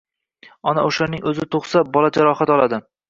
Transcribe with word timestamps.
Agar 0.71 0.87
onaning 0.91 1.27
o`zi 1.33 1.45
tug`sa, 1.57 1.83
bola 1.99 2.11
jarohat 2.17 2.55
oladi 2.57 2.81